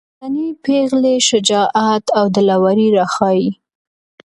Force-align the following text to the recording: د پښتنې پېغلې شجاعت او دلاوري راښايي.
د 0.01 0.03
پښتنې 0.07 0.47
پېغلې 0.63 1.15
شجاعت 1.29 2.03
او 2.17 2.25
دلاوري 2.35 2.87
راښايي. 2.97 3.49